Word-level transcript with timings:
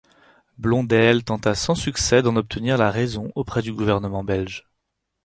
Blondeel 0.57 1.23
tenta 1.23 1.53
sans 1.53 1.75
succès 1.75 2.23
d'en 2.23 2.35
obtenir 2.35 2.75
la 2.75 2.89
raison 2.89 3.31
auprès 3.35 3.61
du 3.61 3.71
gouvernement 3.71 4.23
belge. 4.23 4.65